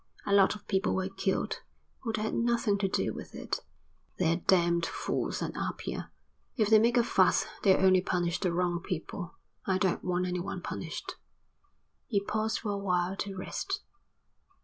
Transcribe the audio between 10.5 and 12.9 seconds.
punished." He paused for a